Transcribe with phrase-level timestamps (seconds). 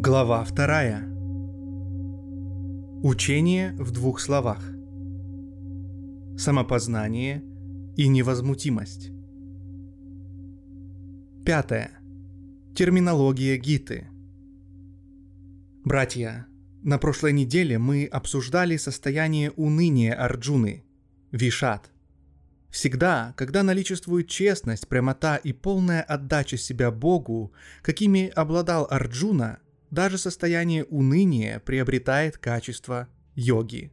[0.00, 1.02] Глава вторая.
[3.02, 4.62] Учение в двух словах.
[6.38, 7.42] Самопознание
[7.96, 9.10] и невозмутимость.
[11.44, 11.90] Пятое.
[12.76, 14.06] Терминология Гиты.
[15.84, 16.46] Братья,
[16.84, 20.84] на прошлой неделе мы обсуждали состояние уныния Арджуны,
[21.32, 21.90] Вишат.
[22.70, 29.58] Всегда, когда наличествует честность, прямота и полная отдача себя Богу, какими обладал Арджуна,
[29.90, 33.92] даже состояние уныния приобретает качество йоги.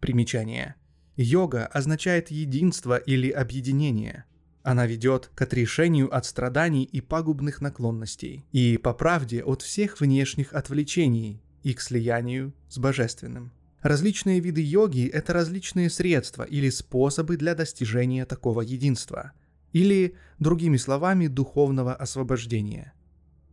[0.00, 0.74] Примечание.
[1.16, 4.24] Йога означает единство или объединение.
[4.62, 10.52] Она ведет к отрешению от страданий и пагубных наклонностей, и, по правде, от всех внешних
[10.52, 13.52] отвлечений, и к слиянию с божественным.
[13.82, 19.32] Различные виды йоги– это различные средства или способы для достижения такого единства,
[19.72, 22.92] или, другими словами, духовного освобождения.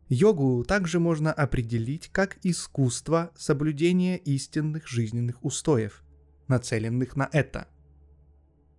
[0.10, 6.04] Йогу также можно определить как искусство соблюдения истинных жизненных устоев,
[6.48, 7.68] нацеленных на это.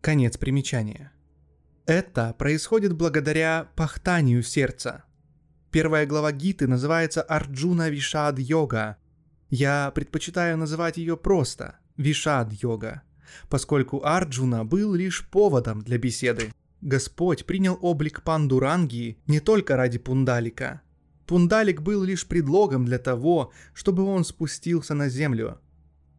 [0.00, 1.12] Конец примечания.
[1.86, 5.04] Это происходит благодаря пахтанию сердца.
[5.70, 8.96] Первая глава Гиты называется Арджуна Вишад Йога,
[9.50, 13.02] я предпочитаю называть ее просто Вишад-йога,
[13.48, 16.52] поскольку Арджуна был лишь поводом для беседы.
[16.82, 20.82] Господь принял облик Пандуранги не только ради Пундалика.
[21.28, 25.60] Пундалик был лишь предлогом для того, чтобы он спустился на землю.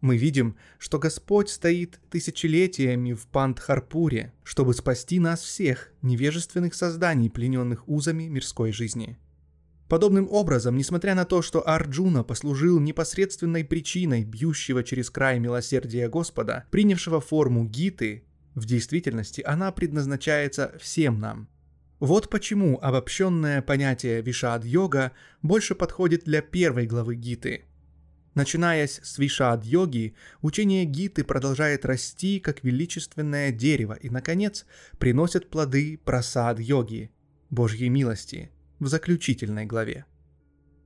[0.02, 7.90] Мы видим, что Господь стоит тысячелетиями в Пандхарпуре, чтобы спасти нас всех, невежественных созданий, плененных
[7.90, 9.18] узами мирской жизни.
[9.88, 16.66] Подобным образом, несмотря на то, что Арджуна послужил непосредственной причиной бьющего через край милосердия Господа,
[16.70, 21.50] принявшего форму Гиты, в действительности она предназначается всем нам.
[22.00, 25.12] Вот почему обобщенное понятие Вишад-йога
[25.42, 27.66] больше подходит для первой главы Гиты.
[28.36, 34.66] Начинаясь с Вишад-йоги, учение Гиты продолжает расти как величественное дерево и, наконец,
[34.98, 37.12] приносит плоды прасад-йоги,
[37.50, 40.06] Божьей милости– в заключительной главе.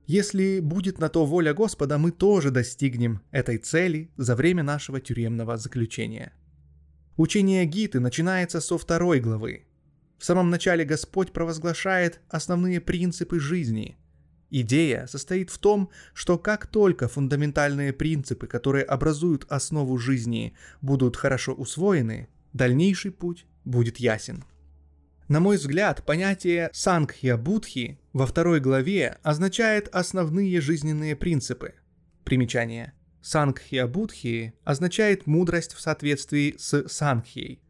[0.06, 5.56] Если будет на то воля Господа, мы тоже достигнем этой цели за время нашего тюремного
[5.56, 6.32] заключения.
[7.16, 9.64] Учение Гиты начинается со второй главы.
[10.18, 13.96] В самом начале Господь провозглашает основные принципы жизни.
[14.50, 21.52] Идея состоит в том, что как только фундаментальные принципы, которые образуют основу жизни, будут хорошо
[21.54, 24.44] усвоены, дальнейший путь будет ясен–
[25.28, 31.74] на мой взгляд, понятие «сангхья будхи» во второй главе означает основные жизненные принципы.
[32.24, 32.92] Примечание.
[33.22, 37.62] Сангхья будхи означает мудрость в соответствии с сангхьей.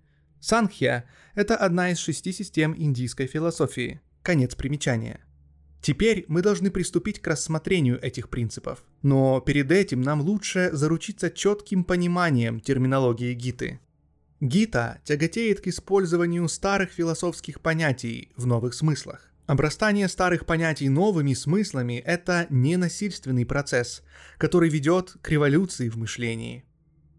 [0.44, 4.03] Сангхья– это одна из шести систем индийской философии.
[4.22, 5.21] Конец примечания.
[5.81, 8.84] Теперь мы должны приступить к рассмотрению этих принципов.
[9.00, 13.81] Но перед этим нам лучше заручиться четким пониманием терминологии Гиты–
[14.41, 19.31] Гита тяготеет к использованию старых философских понятий в новых смыслах.
[19.47, 24.03] Обрастание старых понятий новыми смыслами– это ненасильственный процесс,
[24.37, 26.66] который ведет к революции в мышлении.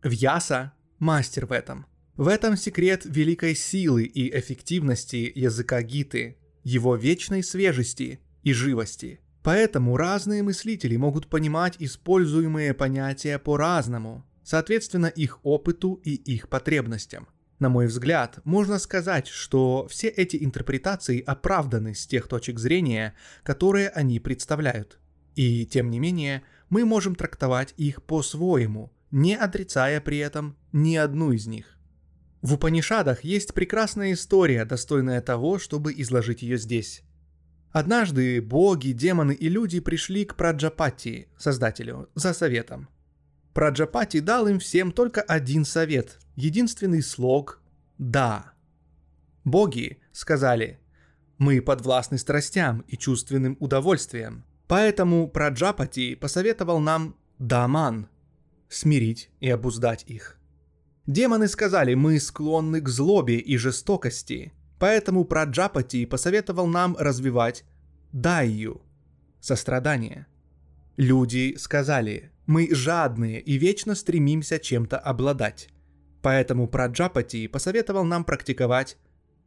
[0.04, 1.88] Вьяса– мастер в этом.
[2.18, 9.20] В этом секрет великой силы и эффективности языка Гиты, его вечной свежести и живости.
[9.44, 17.28] Поэтому разные мыслители могут понимать используемые понятия по-разному– соответственно их опыту и их потребностям.
[17.60, 23.90] На мой взгляд, можно сказать, что все эти интерпретации оправданы с тех точек зрения, которые
[23.90, 25.00] они представляют.
[25.36, 31.32] И тем не менее, мы можем трактовать их по-своему, не отрицая при этом ни одну
[31.32, 31.75] из них.
[32.46, 37.02] В Упанишадах есть прекрасная история, достойная того, чтобы изложить ее здесь.
[37.72, 42.88] Однажды боги, демоны и люди пришли к Праджапати, создателю, за советом–
[43.56, 47.62] Праджапати дал им всем только один совет, единственный слог
[47.98, 48.52] «да».
[49.46, 50.78] Боги сказали
[51.38, 58.10] «Мы подвластны страстям и чувственным удовольствиям, поэтому Праджапати посоветовал нам «даман»–
[58.68, 60.38] смирить и обуздать их.
[61.08, 67.64] Демоны сказали «Мы склонны к злобе и жестокости, поэтому Праджапати посоветовал нам развивать
[68.12, 68.82] «дайю»–
[69.40, 70.28] сострадание.
[70.98, 75.70] Люди сказали мы жадные и вечно стремимся чем-то обладать.
[76.22, 78.98] Поэтому Праджапати посоветовал нам практиковать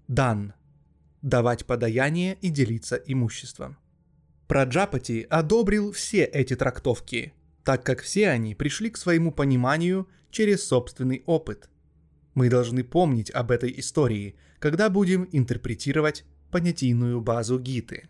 [0.08, 0.54] дан–
[1.22, 3.76] давать подаяние и делиться имуществом.
[4.46, 7.34] Праджапати одобрил все эти трактовки,
[7.64, 11.68] так как все они пришли к своему пониманию через собственный опыт.
[12.34, 18.08] Мы должны помнить об этой истории, когда будем интерпретировать понятийную базу Гиты.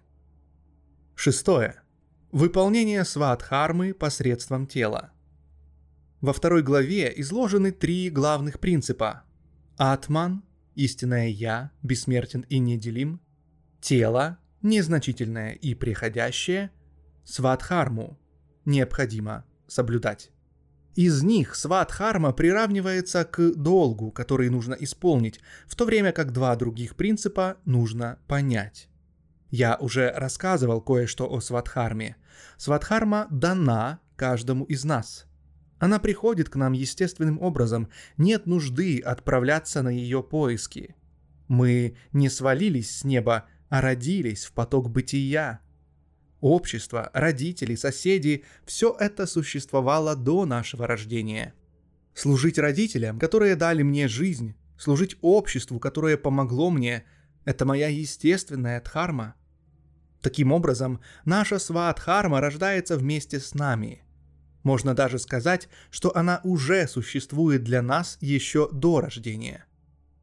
[1.15, 1.83] Шестое.
[2.31, 5.13] Выполнение сватхармы посредством тела.
[6.21, 9.25] Во второй главе изложены три главных принципа.
[9.77, 10.45] Атман–
[10.75, 13.21] истинное «я», бессмертен и неделим.
[13.81, 16.71] Тело– незначительное и приходящее.
[17.25, 18.19] Сватхарму–
[18.65, 20.31] необходимо соблюдать.
[20.99, 26.97] Из них сватхарма приравнивается к долгу, который нужно исполнить, в то время как два других
[26.97, 28.89] принципа нужно понять.
[29.49, 32.17] Я уже рассказывал кое-что о сватхарме.
[32.57, 35.27] Сватхарма дана каждому из нас.
[35.79, 40.97] Она приходит к нам естественным образом, нет нужды отправляться на ее поиски.
[41.47, 45.61] Мы не свалились с неба, а родились в поток бытия.
[46.41, 51.55] Общество, родители, соседи– все это существовало до нашего рождения.
[52.15, 57.05] Служить родителям, которые дали мне жизнь, служить обществу, которое помогло мне–
[57.45, 59.35] это моя естественная дхарма.
[60.21, 64.03] Таким образом, наша сватхарма рождается вместе с нами.
[64.63, 69.65] Можно даже сказать, что она уже существует для нас еще до рождения.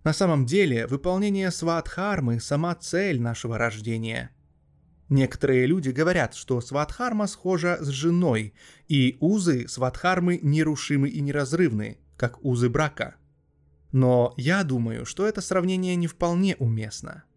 [0.03, 4.29] На самом деле, выполнение сватхармы– сама цель нашего рождения.
[5.09, 8.53] Некоторые люди говорят, что сватхарма схожа с женой,
[8.87, 13.15] и узы сватхармы нерушимы и неразрывны, как узы брака.
[13.91, 17.23] Но я думаю, что это сравнение не вполне уместно–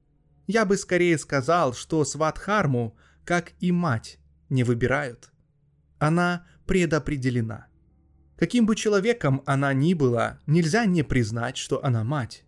[0.48, 4.18] я бы скорее сказал, что Сватхарму, как и мать,
[4.48, 5.30] не выбирают.
[5.98, 7.66] Она предопределена.
[8.34, 12.46] Каким бы человеком она ни была, нельзя не признать, что она мать.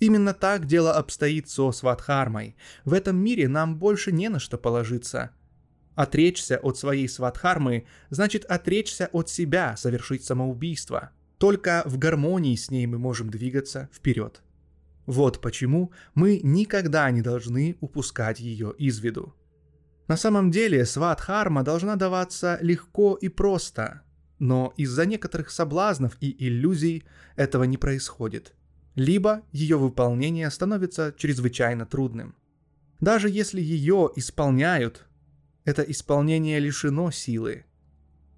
[0.00, 2.56] Именно так дело обстоит со Сватхармой.
[2.86, 5.30] В этом мире нам больше не на что положиться.
[5.94, 11.10] Отречься от своей Сватхармы значит отречься от себя, совершить самоубийство.
[11.36, 14.42] Только в гармонии с ней мы можем двигаться вперед.
[15.04, 19.34] Вот почему мы никогда не должны упускать ее из виду.
[20.08, 24.02] На самом деле сватхарма должна даваться легко и просто,
[24.38, 27.04] но из-за некоторых соблазнов и иллюзий
[27.36, 28.54] этого не происходит.
[29.00, 32.34] Либо ее выполнение становится чрезвычайно трудным.
[33.00, 35.06] Даже если ее исполняют,
[35.64, 37.64] это исполнение лишено силы.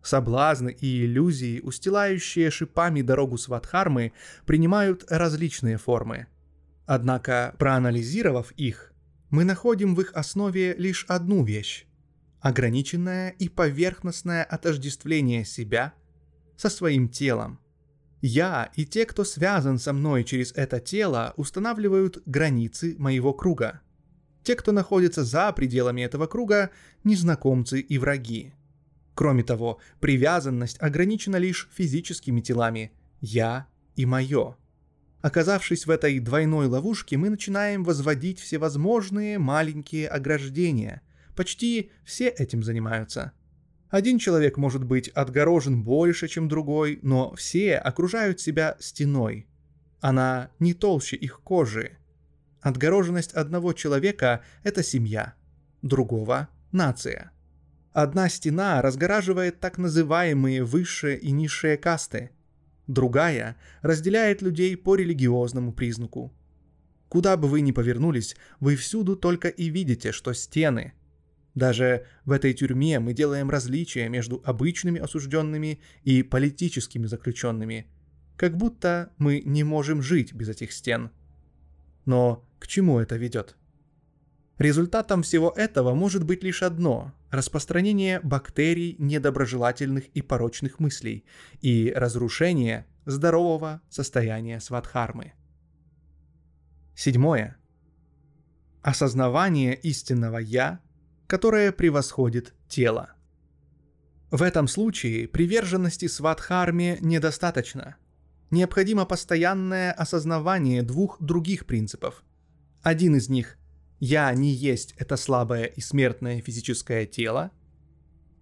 [0.03, 4.12] Соблазны и иллюзии, устилающие шипами дорогу сватхармы,
[4.47, 6.26] принимают различные формы–
[6.87, 8.93] Однако, проанализировав их,
[9.31, 11.87] мы находим в их основе лишь одну вещь–
[12.41, 15.94] ограниченное и поверхностное отождествление себя
[16.56, 17.61] со своим телом.
[18.23, 23.81] Я и те, кто связан со мной через это тело, устанавливают границы моего круга.
[24.45, 26.71] Те, кто находится за пределами этого круга,
[27.03, 28.55] незнакомцы и враги.
[29.15, 33.67] Кроме того, привязанность ограничена лишь физическими телами «я»
[33.97, 34.55] и «моё».
[35.21, 41.03] Оказавшись в этой двойной ловушке, мы начинаем возводить всевозможные маленькие ограждения.
[41.37, 43.33] Почти все этим занимаются.
[43.93, 49.47] Один человек может быть отгорожен больше, чем другой, но все окружают себя стеной.
[50.00, 51.99] Она не толще их кожи.
[52.61, 55.35] Отгороженность одного человека– это семья,
[55.83, 57.31] другого– нация.
[57.93, 62.31] Одна стена разгораживает так называемые высшие и низшие касты–
[62.87, 66.33] Другая разделяет людей по религиозному признаку.
[67.09, 70.93] Куда бы вы ни повернулись, вы всюду только и видите, что стены.
[71.54, 77.87] Даже в этой тюрьме мы делаем различия между обычными осужденными и политическими заключенными,
[78.37, 81.11] как будто мы не можем жить без этих стен.
[82.06, 83.56] Но к чему это ведет?
[84.59, 91.25] Результатом всего этого может быть лишь одно– распространение бактерий недоброжелательных и порочных мыслей
[91.61, 95.32] и разрушение здорового состояния сватхармы.
[96.94, 97.56] Седьмое.
[98.82, 100.80] Осознавание истинного «я»,
[101.26, 103.14] которое превосходит тело.
[104.31, 107.97] В этом случае приверженности сватхарме недостаточно.
[108.50, 112.23] Необходимо постоянное осознавание двух других принципов.
[112.83, 113.59] Один из них
[114.00, 117.50] «Я не есть это слабое и смертное физическое тело».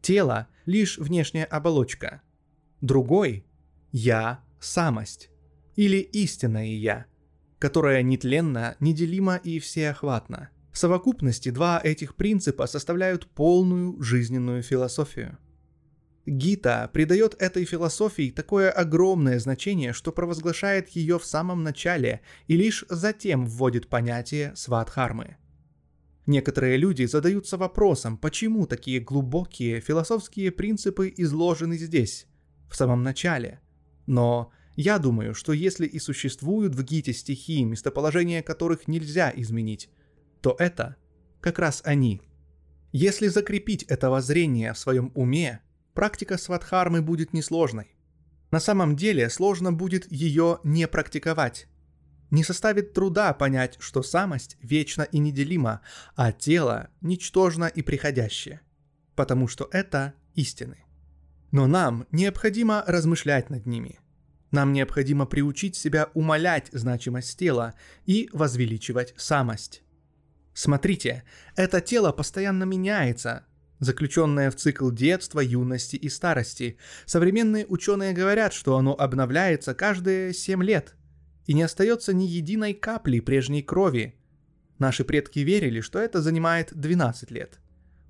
[0.00, 2.22] Тело– лишь внешняя оболочка.
[2.80, 3.44] Другой–
[3.92, 5.30] «Я– самость»
[5.76, 7.06] или истинное «Я»,
[7.58, 10.50] которое нетленно, неделимо и всеохватно.
[10.72, 15.38] В совокупности два этих принципа составляют полную жизненную философию.
[16.26, 22.84] Гита придает этой философии такое огромное значение, что провозглашает ее в самом начале и лишь
[22.88, 25.36] затем вводит понятие сватхармы–
[26.30, 32.28] Некоторые люди задаются вопросом, почему такие глубокие философские принципы изложены здесь,
[32.70, 33.60] в самом начале.
[34.06, 39.90] Но я думаю, что если и существуют в Гите стихи, местоположение которых нельзя изменить,
[40.40, 40.96] то это
[41.40, 42.22] как раз они.
[42.92, 45.60] Если закрепить это воззрение в своем уме,
[45.94, 47.96] практика свадхармы будет несложной.
[48.50, 51.68] На самом деле сложно будет ее не практиковать.
[52.30, 55.80] Не составит труда понять, что самость вечна и неделима,
[56.16, 58.60] а тело ничтожно и приходящее,
[59.14, 60.84] потому что это истины.
[61.50, 63.98] Но нам необходимо размышлять над ними.
[64.52, 69.82] Нам необходимо приучить себя умалять значимость тела и возвеличивать самость.
[70.60, 71.24] Смотрите,
[71.56, 73.46] это тело постоянно меняется,
[73.78, 76.76] заключенное в цикл детства, юности и старости.
[77.06, 80.96] Современные ученые говорят, что оно обновляется каждые 7 лет,
[81.46, 84.16] и не остается ни единой капли прежней крови.
[84.78, 87.58] Наши предки верили, что это занимает 12 лет.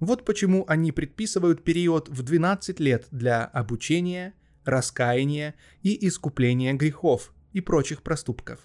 [0.01, 5.55] Вот почему они предписывают период в 12 лет для обучения, раскаяния
[5.85, 8.59] и искупления грехов и прочих проступков.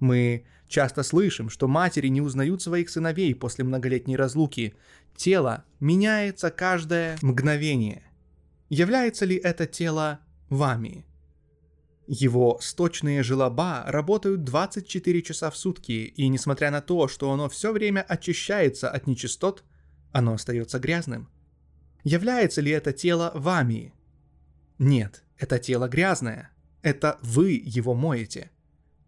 [0.00, 4.74] Мы часто слышим, что матери не узнают своих сыновей после многолетней разлуки.
[5.16, 8.02] Тело меняется каждое мгновение.
[8.68, 11.06] Является ли это тело вами?
[12.06, 17.72] Его сточные желоба работают 24 часа в сутки, и несмотря на то, что оно все
[17.72, 19.64] время очищается от нечистот,
[20.12, 21.28] оно остается грязным.
[22.02, 23.94] Является ли это тело вами?
[24.78, 26.50] Нет, это тело грязное.
[26.82, 28.50] Это вы его моете.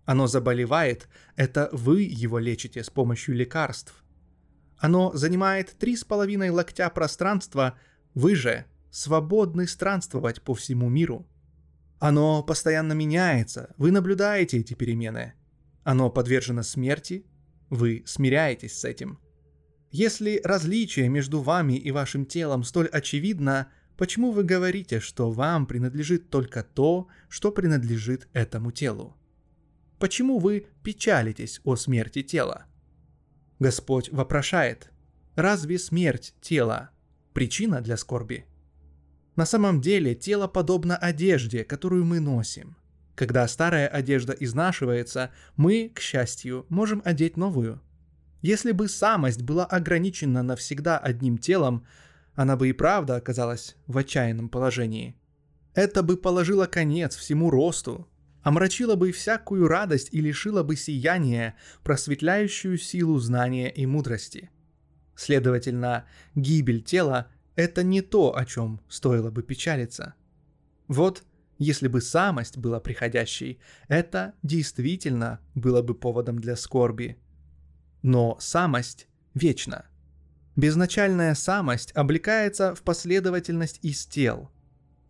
[0.06, 4.04] Оно заболевает, это вы его лечите с помощью лекарств.
[4.78, 7.76] Оно занимает три с половиной локтя пространства,
[8.14, 11.26] вы же свободны странствовать по всему миру.
[11.98, 15.34] Оно постоянно меняется, вы наблюдаете эти перемены.
[15.82, 17.26] Оно подвержено смерти,
[17.68, 19.18] вы смиряетесь с этим.
[19.90, 26.30] Если различие между вами и вашим телом столь очевидно, почему вы говорите, что вам принадлежит
[26.30, 29.16] только то, что принадлежит этому телу?
[29.98, 32.66] Почему вы печалитесь о смерти тела?
[33.58, 34.90] Господь вопрошает,
[35.36, 36.90] разве смерть тела–
[37.32, 38.44] причина для скорби?
[39.36, 42.76] На самом деле тело подобно одежде, которую мы носим.
[43.14, 47.80] Когда старая одежда изнашивается, мы, к счастью, можем одеть новую.
[48.42, 51.86] Если бы самость была ограничена навсегда одним телом,
[52.34, 55.16] она бы и правда оказалась в отчаянном положении.
[55.72, 58.06] Это бы положило конец всему росту,
[58.46, 64.50] омрачила бы всякую радость и лишила бы сияния, просветляющую силу знания и мудрости.
[65.16, 67.26] Следовательно, гибель тела–
[67.56, 70.14] это не то, о чем стоило бы печалиться.
[70.86, 71.24] Вот,
[71.58, 77.18] если бы самость была приходящей, это действительно было бы поводом для скорби.
[78.02, 79.86] Но самость вечна.
[80.54, 84.52] Безначальная самость облекается в последовательность из тел–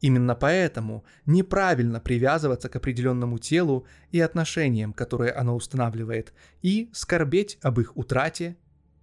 [0.00, 7.80] Именно поэтому неправильно привязываться к определенному телу и отношениям, которые оно устанавливает, и скорбеть об
[7.80, 8.56] их утрате,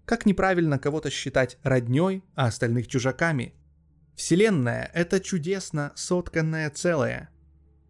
[0.06, 3.54] как неправильно кого-то считать родней, а остальных чужаками.
[4.16, 7.30] Вселенная– это чудесно сотканное целое.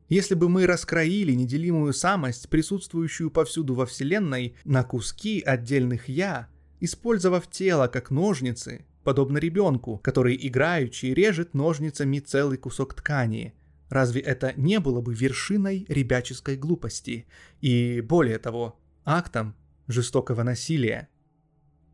[0.07, 6.47] Если бы мы раскроили неделимую самость, присутствующую повсюду во Вселенной, на куски отдельных «я»,
[6.79, 13.53] использовав тело как ножницы, подобно ребенку, который играючи режет ножницами целый кусок ткани.
[13.89, 17.27] Разве это не было бы вершиной ребяческой глупости
[17.61, 19.55] и, более того, актом
[19.87, 21.09] жестокого насилия?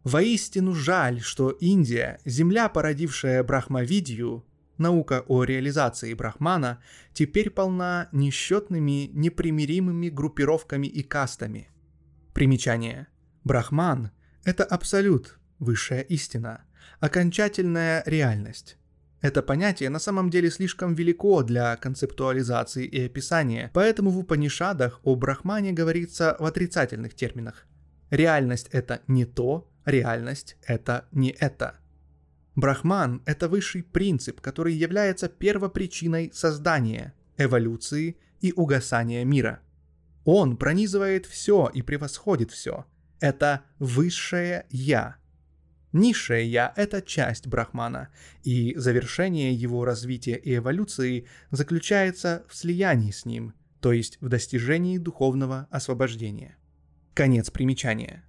[0.04, 4.46] Воистину жаль, что Индия, земля, породившая Брахмавидию,
[4.78, 6.82] наука о реализации Брахмана,
[7.14, 11.70] теперь полна несчетными непримиримыми группировками и кастами.
[12.34, 13.08] Примечание.
[13.44, 14.12] Брахман–
[14.46, 16.64] это абсолют, высшая истина–
[17.00, 18.78] окончательная реальность.
[19.22, 25.16] Это понятие на самом деле слишком велико для концептуализации и описания, поэтому в Упанишадах о
[25.16, 27.66] Брахмане говорится в отрицательных терминах.
[28.12, 31.76] Реальность это не то, реальность это не это.
[32.56, 39.60] Брахман– это высший принцип, который является первопричиной создания, эволюции и угасания мира.
[40.26, 42.86] Он пронизывает все и превосходит все.
[43.20, 45.19] Это высшее «я»,
[45.92, 48.10] Низшее «я»— это часть Брахмана,
[48.44, 55.00] и завершение его развития и эволюции заключается в слиянии с ним, то есть в достижении
[55.00, 56.58] духовного освобождения.
[57.16, 58.24] Конец примечания.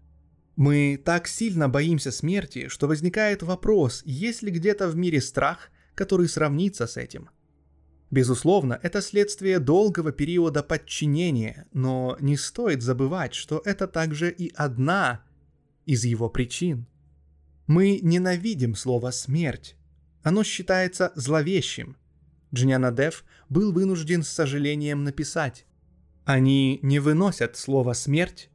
[0.57, 6.29] Мы так сильно боимся смерти, что возникает вопрос, есть ли где-то в мире страх, который
[6.29, 7.29] сравнится с этим.
[8.11, 15.23] Безусловно, это следствие долгого периода подчинения, но не стоит забывать, что это также и одна
[15.87, 16.87] из его причин.
[17.71, 19.77] Мы ненавидим слово «смерть».
[20.25, 21.97] Оно считается зловещим.
[22.53, 25.67] Джнянадев был вынужден с сожалением написать.
[26.25, 28.51] Они не выносят слово «смерть»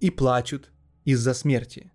[0.00, 0.72] и плачут
[1.04, 1.92] из-за смерти.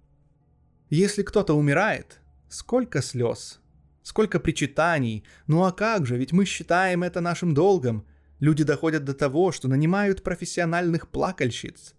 [0.90, 3.60] Если кто-то умирает, сколько слез,
[4.02, 5.26] сколько причитаний.
[5.48, 8.08] Ну а как же, ведь мы считаем это нашим долгом.
[8.40, 11.94] Люди доходят до того, что нанимают профессиональных плакальщиц.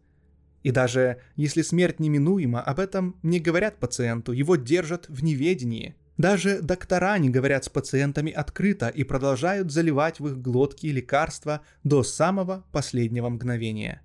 [0.64, 5.94] И даже если смерть неминуема, об этом не говорят пациенту, его держат в неведении.
[6.16, 12.02] Даже доктора не говорят с пациентами открыто и продолжают заливать в их глотки лекарства до
[12.02, 14.00] самого последнего мгновения.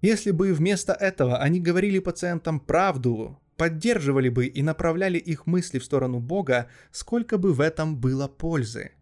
[0.00, 5.84] Если бы вместо этого они говорили пациентам правду, поддерживали бы и направляли их мысли в
[5.84, 8.92] сторону Бога, сколько бы в этом было пользы.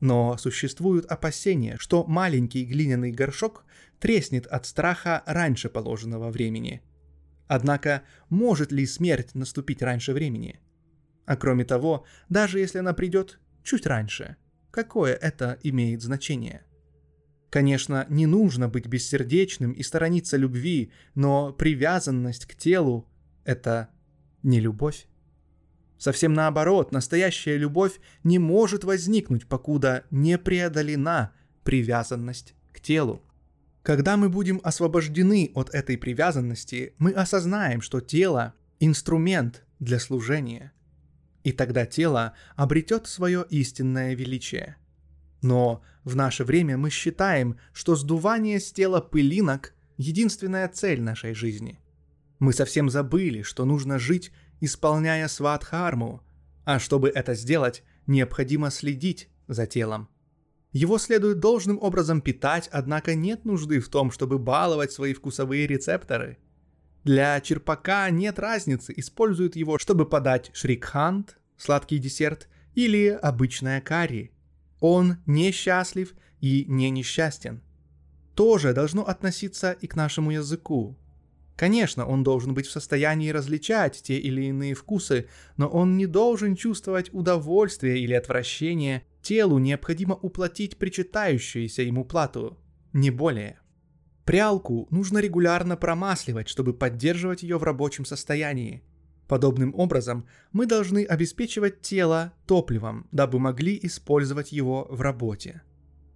[0.00, 3.64] Но существуют опасения, что маленький глиняный горшок
[4.00, 6.82] треснет от страха раньше положенного времени.
[7.46, 10.60] Однако, может ли смерть наступить раньше времени?
[11.26, 14.36] А кроме того, даже если она придет чуть раньше,
[14.70, 16.64] какое это имеет значение?
[17.50, 23.08] Конечно, не нужно быть бессердечным и сторониться любви, но привязанность к телу
[23.44, 23.90] это
[24.42, 25.06] не любовь.
[25.98, 31.32] Совсем наоборот, настоящая любовь не может возникнуть, покуда не преодолена
[31.64, 33.22] привязанность к телу.
[33.82, 40.72] Когда мы будем освобождены от этой привязанности, мы осознаем, что тело– инструмент для служения.
[41.44, 44.76] И тогда тело обретет свое истинное величие.
[45.42, 51.80] Но в наше время мы считаем, что сдувание с тела пылинок– единственная цель нашей жизни–
[52.40, 56.22] мы совсем забыли, что нужно жить, исполняя сватхарму,
[56.64, 60.08] а чтобы это сделать, необходимо следить за телом.
[60.72, 66.38] Его следует должным образом питать, однако нет нужды в том, чтобы баловать свои вкусовые рецепторы.
[67.02, 74.32] Для черпака нет разницы, используют его, чтобы подать шрикхант, сладкий десерт, или обычное карри.
[74.80, 77.62] Он несчастлив и не несчастен.
[78.34, 80.96] Тоже должно относиться и к нашему языку.
[81.56, 86.56] Конечно, он должен быть в состоянии различать те или иные вкусы, но он не должен
[86.56, 89.02] чувствовать удовольствие или отвращение.
[89.22, 92.58] Телу необходимо уплатить причитающуюся ему плату,
[92.92, 93.58] не более.
[94.24, 98.82] Прялку нужно регулярно промасливать, чтобы поддерживать ее в рабочем состоянии.
[99.28, 105.62] Подобным образом мы должны обеспечивать тело топливом, дабы могли использовать его в работе.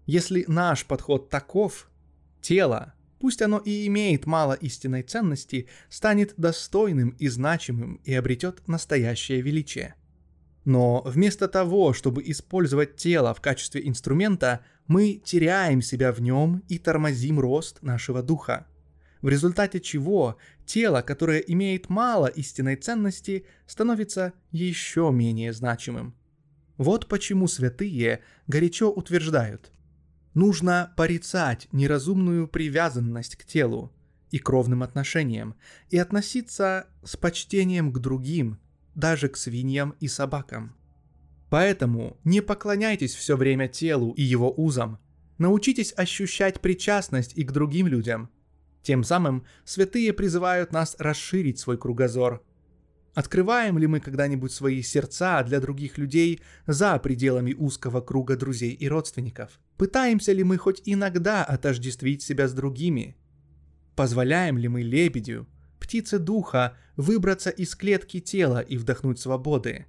[0.07, 1.91] Если наш подход таков,
[2.41, 9.41] тело пусть оно и имеет мало истинной ценности, станет достойным и значимым и обретет настоящее
[9.41, 9.95] величие.
[10.65, 16.79] Но вместо того, чтобы использовать тело в качестве инструмента, мы теряем себя в нем и
[16.79, 18.67] тормозим рост нашего духа.
[19.21, 26.15] В результате чего тело, которое имеет мало истинной ценности, становится еще менее значимым.
[26.77, 29.71] Вот почему святые горячо утверждают,
[30.35, 33.93] Нужно порицать неразумную привязанность к телу
[34.33, 35.55] и кровным отношениям
[35.91, 38.59] и относиться с почтением к другим,
[38.95, 40.77] даже к свиньям и собакам.
[41.51, 44.99] Поэтому не поклоняйтесь все время телу и его узам.
[45.39, 48.31] Научитесь ощущать причастность и к другим людям.
[48.83, 52.43] Тем самым святые призывают нас расширить свой кругозор–
[53.15, 58.89] Открываем ли мы когда-нибудь свои сердца для других людей за пределами узкого круга друзей и
[58.89, 59.61] родственников?
[59.77, 63.17] Пытаемся ли мы хоть иногда отождествить себя с другими?
[63.95, 65.47] Позволяем ли мы лебедю,
[65.85, 69.87] птице духа, выбраться из клетки тела и вдохнуть свободы?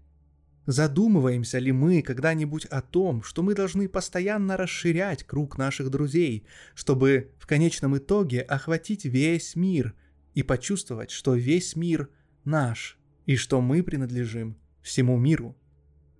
[0.65, 7.31] Задумываемся ли мы когда-нибудь о том, что мы должны постоянно расширять круг наших друзей, чтобы
[7.37, 9.93] в конечном итоге охватить весь мир
[10.33, 12.09] и почувствовать, что весь мир
[12.43, 15.55] наш– и что мы принадлежим всему миру.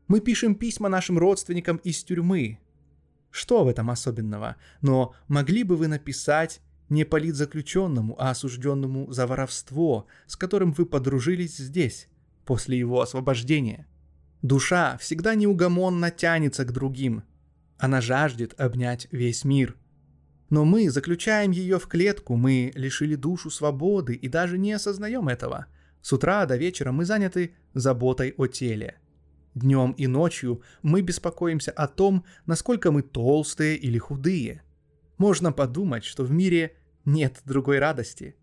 [0.07, 2.59] Мы пишем письма нашим родственникам из тюрьмы.
[3.31, 4.55] Что в этом особенного?
[4.81, 11.57] Но могли бы вы написать не политзаключенному, а осужденному за воровство, с которым вы подружились
[11.57, 12.07] здесь,
[12.45, 13.87] после его освобождения.
[14.41, 17.23] Душа всегда неугомонно тянется к другим.
[17.77, 19.75] Она жаждет обнять весь мир.
[20.49, 25.65] Но мы заключаем ее в клетку, мы лишили душу свободы и даже не осознаем этого–
[26.05, 28.99] с утра до вечера мы заняты заботой о теле.
[29.55, 34.61] Днем и ночью мы беспокоимся о том, насколько мы толстые или худые.
[35.17, 36.75] Можно подумать, что в мире
[37.05, 38.35] нет другой радости.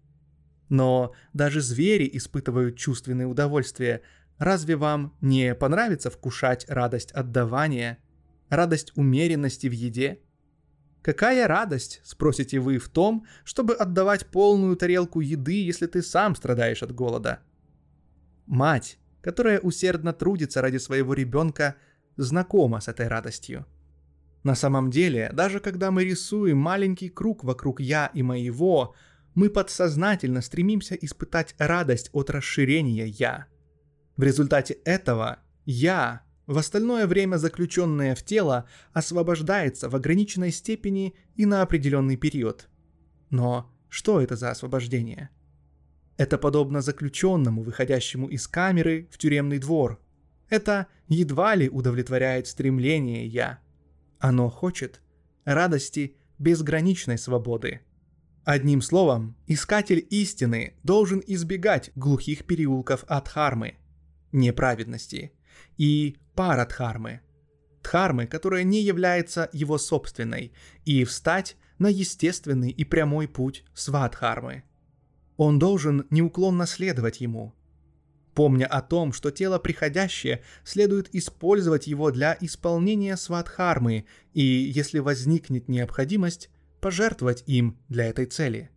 [0.69, 4.03] Но даже звери испытывают чувственные удовольствия.
[4.39, 7.99] Разве вам не понравится вкушать радость отдавания,
[8.49, 10.21] радость умеренности в еде?
[11.03, 16.83] Какая радость, спросите вы, в том, чтобы отдавать полную тарелку еды, если ты сам страдаешь
[16.83, 17.41] от голода–
[18.47, 21.77] Мать, которая усердно трудится ради своего ребенка,
[22.17, 23.67] знакома с этой радостью.
[24.43, 28.95] На самом деле, даже когда мы рисуем маленький круг вокруг «я» и «моего»,
[29.35, 33.47] мы подсознательно стремимся испытать радость от расширения «я».
[34.17, 41.47] В результате этого «я», в остальное время заключенное в тело, освобождается в ограниченной степени и
[41.47, 42.69] на определенный период.
[43.31, 45.31] Но что это за освобождение?
[46.17, 50.01] Это подобно заключенному, выходящему из камеры в тюремный двор.
[50.49, 53.61] Это едва ли удовлетворяет стремление «я».
[54.23, 55.01] Оно хочет
[55.45, 57.81] радости безграничной свободы.
[58.45, 63.75] Одним словом, искатель истины должен избегать глухих переулков от хармы,
[64.31, 65.33] неправедности
[65.77, 67.21] и парадхармы,
[67.83, 70.53] дхармы, которая не является его собственной,
[70.85, 74.63] и встать на естественный и прямой путь свадхармы.
[75.37, 77.57] Он должен неуклонно следовать ему,
[78.35, 85.69] помня о том, что тело приходящее следует использовать его для исполнения свадхармы, и если возникнет
[85.69, 88.71] необходимость, пожертвовать им для этой цели.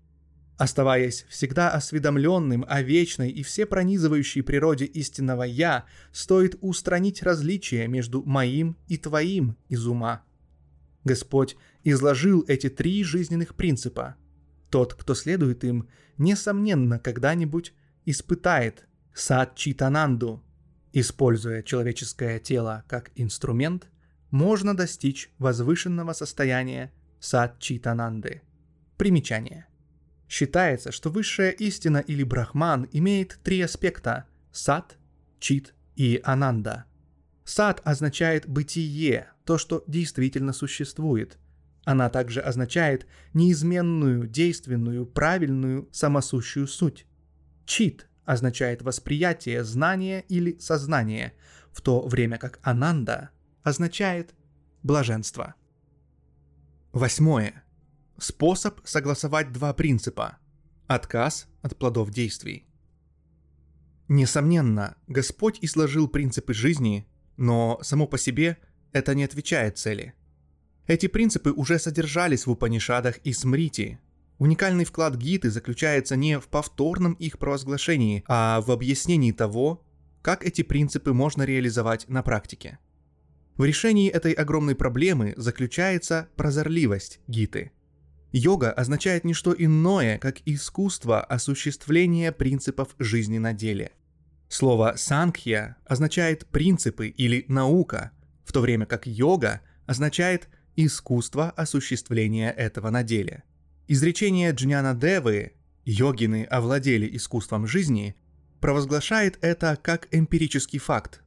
[0.57, 8.77] Оставаясь всегда осведомленным о вечной и всепронизывающей природе истинного «Я», стоит устранить различия между моим
[8.87, 10.23] и твоим из ума.
[11.03, 14.15] Господь изложил эти три жизненных принципа.
[14.69, 17.73] Тот, кто следует им, несомненно, когда-нибудь
[18.05, 20.43] испытает сад Читананду.
[20.93, 23.87] Используя человеческое тело как инструмент,
[24.29, 28.43] можно достичь возвышенного состояния сад Читананды.
[28.97, 29.65] Примечание–
[30.27, 34.97] Считается, что высшая истина или брахман имеет три аспекта– сад,
[35.39, 36.85] чит и ананда.
[37.43, 41.37] Сад означает бытие, то, что действительно существует.
[41.83, 47.05] Она также означает неизменную, действенную, правильную, самосущую суть.
[47.65, 51.33] Чит означает восприятие, знание или сознание,
[51.71, 53.29] в то время как ананда
[53.63, 54.33] означает
[54.83, 55.55] блаженство.
[56.91, 57.63] Восьмое.
[58.17, 60.37] Способ согласовать два принципа.
[60.87, 62.65] Отказ от плодов действий.
[64.07, 67.07] Несомненно, Господь изложил принципы жизни,
[67.37, 68.57] но само по себе
[68.91, 70.13] это не отвечает цели.
[70.87, 73.99] Эти принципы уже содержались в Упанишадах и Смрити.
[74.37, 79.83] Уникальный вклад Гиты заключается не в повторном их провозглашении, а в объяснении того,
[80.21, 82.79] как эти принципы можно реализовать на практике.
[83.55, 87.71] В решении этой огромной проблемы заключается прозорливость Гиты–
[88.37, 93.93] Йога означает не что иное, как искусство осуществления принципов жизни на деле.
[94.49, 98.11] Слово «санкхья» означает «принципы» или «наука»,
[98.43, 103.43] в то время как йога означает «искусство осуществления этого на деле».
[103.87, 108.15] Изречение Джняна Девы «йогины овладели искусством жизни»
[108.59, 111.21] провозглашает это как эмпирический факт,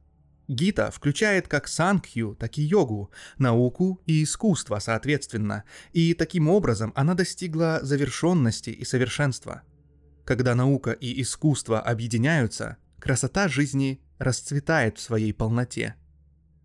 [0.49, 7.13] Гита включает как санкхью, так и йогу, науку и искусство соответственно, и таким образом она
[7.13, 9.61] достигла завершенности и совершенства.
[10.25, 15.95] Когда наука и искусство объединяются, красота жизни расцветает в своей полноте.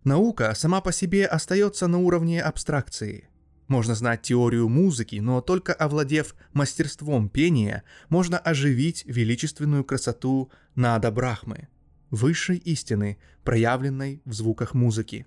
[0.03, 3.29] Наука сама по себе остается на уровне абстракции.
[3.67, 11.67] Можно знать теорию музыки, но только овладев мастерством пения, можно оживить величественную красоту Нада Брахмы–
[12.11, 15.25] высшей истины, проявленной в звуках музыки.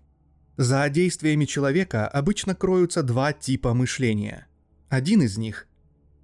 [0.57, 4.47] За действиями человека обычно кроются два типа мышления.
[4.89, 5.67] Один из них–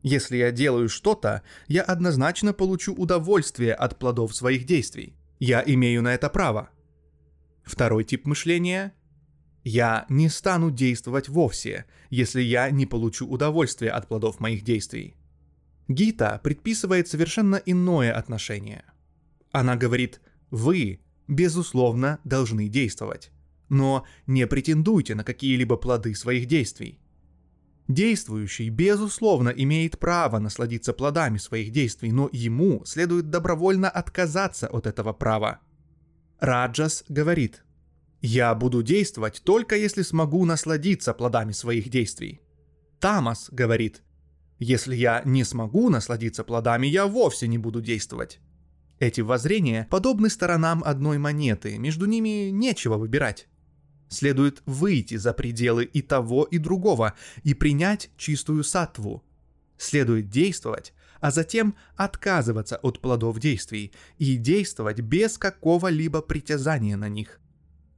[0.04, 5.16] если я делаю что-то, я однозначно получу удовольствие от плодов своих действий.
[5.40, 6.68] Я имею на это право.
[7.64, 8.92] Второй тип мышления–
[9.64, 15.16] я не стану действовать вовсе, если я не получу удовольствия от плодов моих действий.
[15.88, 18.84] Гита предписывает совершенно иное отношение.
[19.50, 20.20] Она говорит–
[20.54, 23.32] вы, безусловно, должны действовать.
[23.68, 27.00] Но не претендуйте на какие-либо плоды своих действий.
[27.88, 35.12] Действующий, безусловно, имеет право насладиться плодами своих действий, но ему следует добровольно отказаться от этого
[35.12, 35.58] права.
[36.38, 37.63] Раджас говорит,
[38.26, 42.40] «Я буду действовать только если смогу насладиться плодами своих действий».
[42.98, 44.02] Тамас говорит,
[44.58, 48.40] «Если я не смогу насладиться плодами, я вовсе не буду действовать».
[48.98, 53.46] Эти воззрения подобны сторонам одной монеты, между ними нечего выбирать.
[54.08, 59.22] Следует выйти за пределы и того, и другого, и принять чистую сатву.
[59.76, 67.38] Следует действовать, а затем отказываться от плодов действий и действовать без какого-либо притязания на них.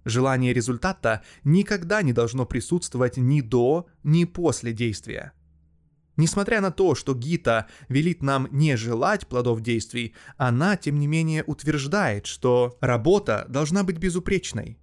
[0.07, 5.33] Желание результата никогда не должно присутствовать ни до, ни после действия–
[6.17, 11.45] Несмотря на то, что Гита велит нам не желать плодов действий, она, тем не менее,
[11.45, 14.79] утверждает, что работа должна быть безупречной.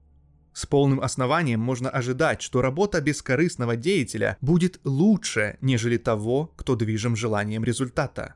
[0.53, 7.15] С полным основанием можно ожидать, что работа бескорыстного деятеля будет лучше, нежели того, кто движим
[7.15, 8.35] желанием результата.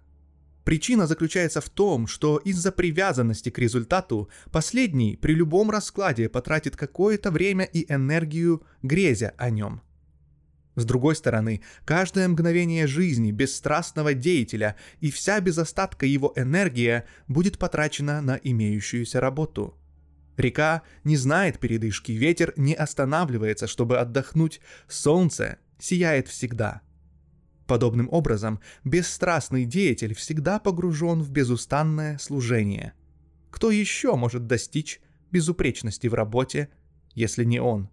[0.68, 7.32] Причина заключается в том, что из-за привязанности к результату последний при любом раскладе потратит какое-то
[7.32, 9.82] время и энергию, грезя о нем.
[10.76, 17.58] С другой стороны, каждое мгновение жизни бесстрастного деятеля и вся без остатка его энергия будет
[17.58, 19.78] потрачена на имеющуюся работу.
[20.36, 26.82] Река не знает передышки, ветер не останавливается, чтобы отдохнуть, солнце сияет всегда–
[27.68, 32.94] Подобным образом, бесстрастный деятель всегда погружен в безустанное служение.
[33.52, 35.02] Кто еще может достичь
[35.32, 36.70] безупречности в работе,
[37.14, 37.90] если не он?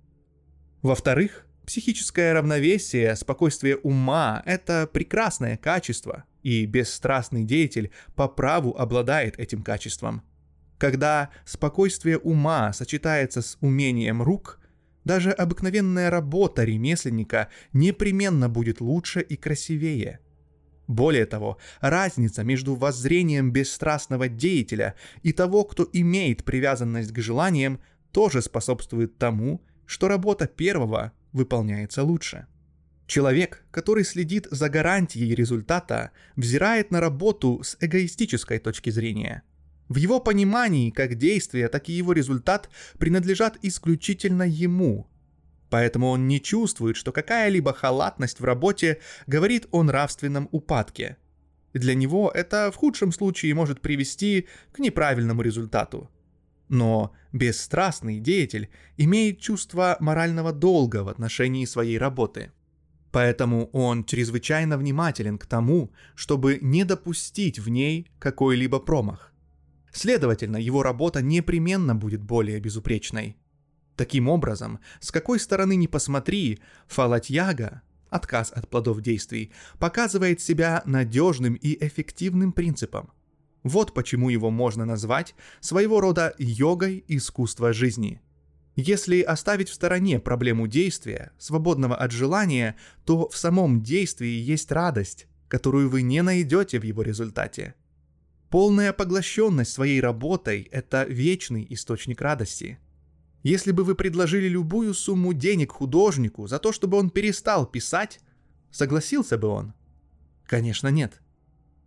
[0.82, 9.62] Во-вторых, психическое равновесие, спокойствие ума– это прекрасное качество, и бесстрастный деятель по праву обладает этим
[9.62, 10.22] качеством.
[10.78, 14.60] Когда спокойствие ума сочетается с умением рук–
[15.04, 20.20] даже обыкновенная работа ремесленника непременно будет лучше и красивее.
[20.86, 27.80] Более того, разница между воззрением бесстрастного деятеля и того, кто имеет привязанность к желаниям,
[28.12, 32.46] тоже способствует тому, что работа первого выполняется лучше.
[33.06, 39.42] Человек, который следит за гарантией результата, взирает на работу с эгоистической точки зрения–
[39.88, 45.08] в его понимании как действие, так и его результат принадлежат исключительно ему.
[45.70, 51.16] Поэтому он не чувствует, что какая-либо халатность в работе говорит о нравственном упадке.
[51.72, 56.08] Для него это в худшем случае может привести к неправильному результату.
[56.68, 62.52] Но бесстрастный деятель имеет чувство морального долга в отношении своей работы.
[63.10, 69.33] Поэтому он чрезвычайно внимателен к тому, чтобы не допустить в ней какой-либо промах.
[69.94, 73.36] Следовательно, его работа непременно будет более безупречной.
[73.94, 81.54] Таким образом, с какой стороны ни посмотри, фалатьяга, отказ от плодов действий, показывает себя надежным
[81.54, 83.12] и эффективным принципом.
[83.62, 88.20] Вот почему его можно назвать своего рода йогой искусства жизни.
[88.74, 95.28] Если оставить в стороне проблему действия, свободного от желания, то в самом действии есть радость,
[95.46, 97.76] которую вы не найдете в его результате.
[98.54, 102.78] Полная поглощенность своей работой– это вечный источник радости.
[103.42, 108.20] Если бы вы предложили любую сумму денег художнику за то, чтобы он перестал писать,
[108.70, 109.74] согласился бы он?
[110.46, 111.20] Конечно, нет.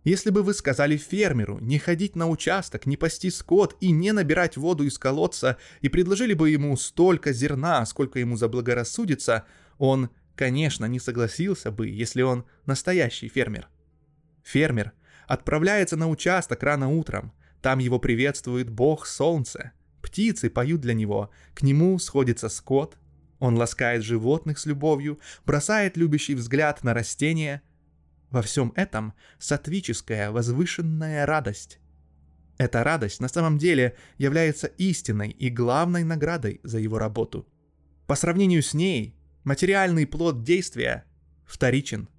[0.04, 4.58] Если бы вы сказали фермеру не ходить на участок, не пасти скот и не набирать
[4.58, 9.46] воду из колодца, и предложили бы ему столько зерна, сколько ему заблагорассудится,
[9.78, 13.70] он, конечно, не согласился бы, если он настоящий фермер.
[14.44, 14.92] Фермер
[15.28, 17.32] отправляется на участок рано утром.
[17.60, 19.72] Там его приветствует бог солнце.
[20.02, 22.96] Птицы поют для него, к нему сходится скот.
[23.38, 27.62] Он ласкает животных с любовью, бросает любящий взгляд на растения.
[28.30, 31.78] Во всем этом сатвическая возвышенная радость.
[32.56, 37.46] Эта радость на самом деле является истинной и главной наградой за его работу.
[38.06, 39.14] По сравнению с ней,
[39.44, 41.04] материальный плод действия
[41.44, 42.08] вторичен–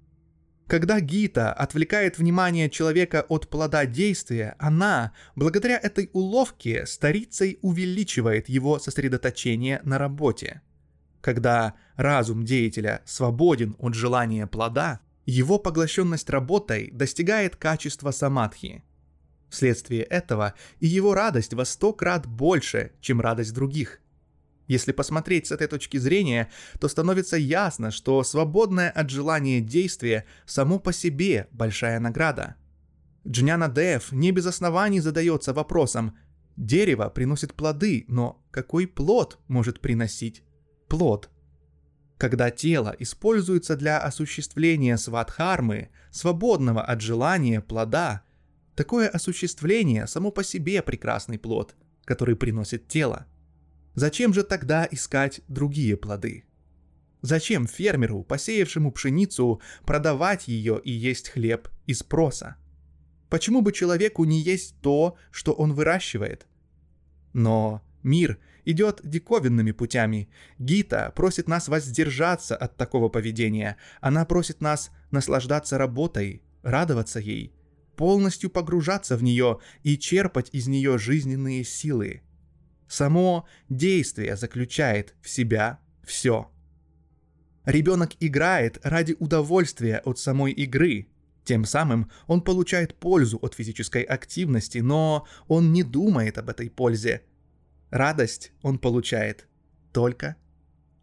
[0.70, 8.78] когда Гита отвлекает внимание человека от плода действия, она, благодаря этой уловке, старицей увеличивает его
[8.78, 10.62] сосредоточение на работе.
[11.22, 18.84] Когда разум деятеля свободен от желания плода, его поглощенность работой достигает качества самадхи.
[19.48, 23.99] Вследствие этого и его радость во сто крат больше, чем радость других–
[24.70, 30.78] если посмотреть с этой точки зрения, то становится ясно, что свободное от желания действие само
[30.78, 32.54] по себе большая награда.
[33.26, 36.16] Джняна Дев не без оснований задается вопросом,
[36.56, 40.44] дерево приносит плоды, но какой плод может приносить
[40.88, 41.30] плод?
[42.16, 48.22] Когда тело используется для осуществления сватхармы, свободного от желания плода,
[48.76, 53.26] такое осуществление само по себе прекрасный плод, который приносит тело.
[53.94, 56.44] Зачем же тогда искать другие плоды?
[57.22, 62.56] Зачем фермеру, посеявшему пшеницу, продавать ее и есть хлеб из проса?
[63.28, 66.46] Почему бы человеку не есть то, что он выращивает?
[67.32, 70.30] Но мир идет диковинными путями.
[70.58, 73.76] Гита просит нас воздержаться от такого поведения.
[74.00, 77.52] Она просит нас наслаждаться работой, радоваться ей,
[77.96, 82.22] полностью погружаться в нее и черпать из нее жизненные силы–
[82.90, 86.50] Само действие заключает в себя все.
[87.64, 91.06] Ребенок играет ради удовольствия от самой игры.
[91.44, 97.22] Тем самым он получает пользу от физической активности, но он не думает об этой пользе.
[97.90, 99.46] Радость он получает
[99.92, 100.34] только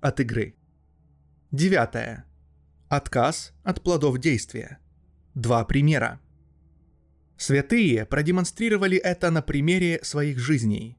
[0.01, 0.55] от игры.
[1.51, 2.25] Девятое.
[2.89, 4.79] Отказ от плодов действия.
[5.35, 6.19] Два примера.
[7.37, 10.96] Святые продемонстрировали это на примере своих жизней.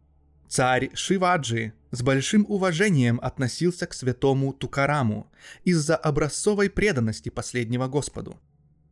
[0.49, 5.31] Царь Шиваджи с большим уважением относился к святому Тукараму
[5.65, 8.39] из-за образцовой преданности последнего Господу.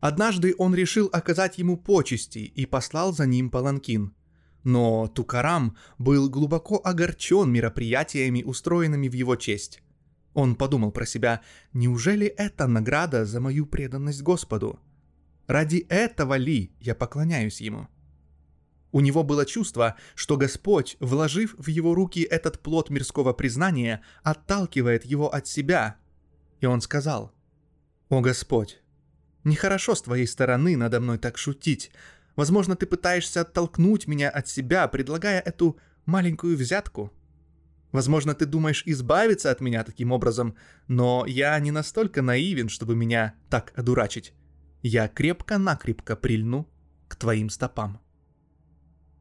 [0.00, 4.14] Однажды он решил оказать ему почести и послал за ним паланкин.
[4.64, 9.82] Но Тукарам был глубоко огорчен мероприятиями, устроенными в его честь.
[10.34, 11.40] Он подумал про себя,
[11.72, 14.78] неужели это награда за мою преданность Господу?
[15.46, 17.88] Ради этого ли я поклоняюсь ему?
[18.96, 25.04] У него было чувство, что Господь, вложив в его руки этот плод мирского признания, отталкивает
[25.04, 25.96] его от себя.
[26.62, 27.30] И он сказал,
[28.08, 28.80] «О Господь,
[29.44, 31.90] нехорошо с твоей стороны надо мной так шутить.
[32.36, 37.12] Возможно, ты пытаешься оттолкнуть меня от себя, предлагая эту маленькую взятку.
[37.92, 40.56] Возможно, ты думаешь избавиться от меня таким образом,
[40.88, 44.32] но я не настолько наивен, чтобы меня так одурачить
[44.82, 46.66] я крепко-накрепко прильну
[47.08, 48.00] к твоим стопам.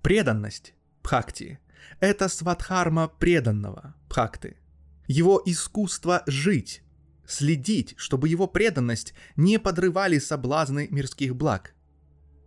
[0.05, 1.57] Преданность Бхакти–
[1.99, 4.55] это сватхарма преданного Бхакты.
[5.07, 6.83] Его искусство жить,
[7.25, 11.73] следить, чтобы его преданность не подрывали соблазны мирских благ.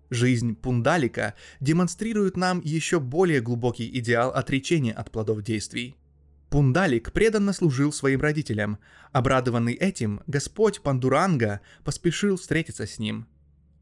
[0.09, 5.97] Жизнь Пундалика демонстрирует нам еще более глубокий идеал отречения от плодов действий–
[6.51, 8.79] Пундалик преданно служил своим родителям.
[9.12, 13.27] Обрадованный этим, Господь Пандуранга поспешил встретиться с ним.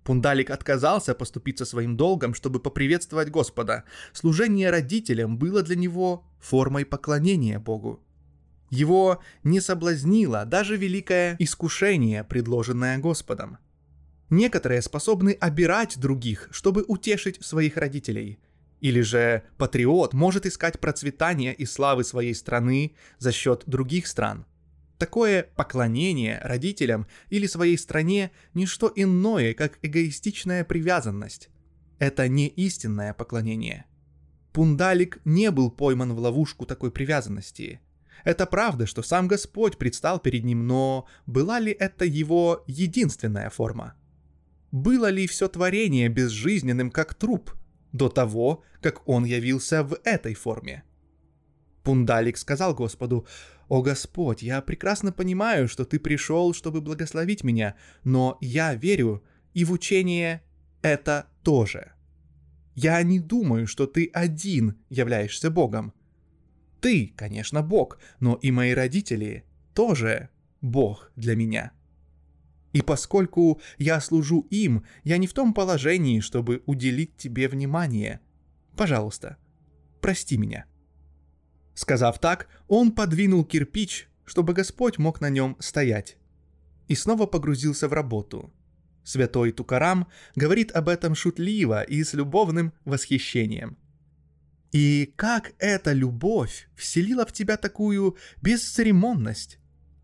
[0.07, 3.83] Пундалик отказался поступиться своим долгом, чтобы поприветствовать Господа.
[4.13, 8.01] Служение родителям было для него формой поклонения Богу.
[8.71, 13.59] Его не соблазнило даже великое искушение, предложенное Господом.
[14.31, 18.39] Некоторые способны обирать других, чтобы утешить своих родителей–
[18.83, 24.45] или же патриот может искать процветания и славы своей страны за счет других стран.
[24.99, 31.51] Такое поклонение родителям или своей стране– не что иное, как эгоистичная привязанность.
[31.99, 33.85] Это не истинное поклонение.
[34.53, 37.81] Пундалик не был пойман в ловушку такой привязанности.
[38.25, 43.95] Это правда, что сам Господь предстал перед ним, но была ли это его единственная форма?
[44.73, 47.53] Было ли все творение безжизненным, как труп–
[47.97, 50.85] до того, как он явился в этой форме.
[51.87, 53.29] Пундалик сказал Господу,
[53.69, 59.23] «О Господь, я прекрасно понимаю, что ты пришел, чтобы благословить меня, но я верю
[59.55, 60.43] и в учение
[60.83, 61.93] это тоже.
[62.75, 65.93] Я не думаю, что ты один являешься Богом.
[66.81, 71.71] Ты, конечно, Бог, но и мои родители тоже Бог для меня».
[72.73, 78.19] И поскольку я служу им, я не в том положении, чтобы уделить тебе внимание.
[78.75, 79.37] Пожалуйста,
[80.01, 80.67] прости меня».
[81.77, 86.17] Сказав так, он подвинул кирпич, чтобы Господь мог на нем стоять.
[86.89, 88.51] И снова погрузился в работу.
[89.05, 93.77] Святой Тукарам говорит об этом шутливо и с любовным восхищением.
[94.73, 99.59] И как эта любовь вселила в тебя такую бесцеремонность?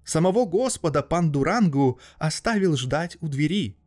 [0.05, 3.79] Самого Господа Пандурангу оставил ждать у двери.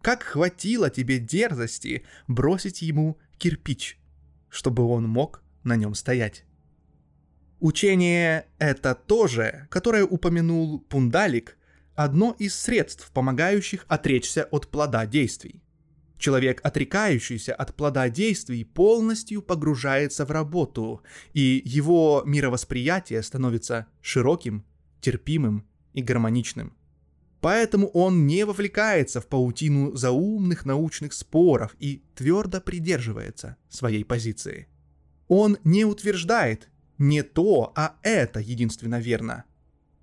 [0.00, 4.00] Как хватило тебе дерзости бросить ему кирпич,
[4.48, 6.44] чтобы он мог на нем стоять.
[7.62, 11.56] Учение это тоже, которое упомянул Пундалик,
[11.94, 15.62] одно из средств, помогающих отречься от плода действий.
[16.18, 24.64] Человек, отрекающийся от плода действий, полностью погружается в работу, и его мировосприятие становится широким
[25.00, 26.76] терпимым и гармоничным.
[27.40, 34.66] Поэтому он не вовлекается в паутину заумных научных споров и твердо придерживается своей позиции.
[35.28, 36.71] Он не утверждает
[37.02, 39.44] не то, а это единственно верно.